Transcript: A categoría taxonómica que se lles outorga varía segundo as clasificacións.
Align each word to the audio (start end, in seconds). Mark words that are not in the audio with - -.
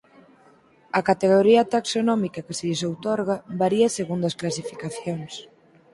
A 0.99 1.01
categoría 1.09 1.67
taxonómica 1.73 2.45
que 2.45 2.53
se 2.57 2.65
lles 2.69 2.85
outorga 2.89 3.35
varía 3.61 3.95
segundo 3.97 4.25
as 4.27 4.37
clasificacións. 4.41 5.33